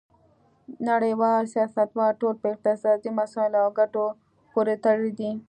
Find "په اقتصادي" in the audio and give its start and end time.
2.41-3.09